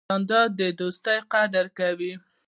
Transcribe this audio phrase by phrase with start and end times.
[0.09, 2.13] جانداد د دوستۍ قدر کوي.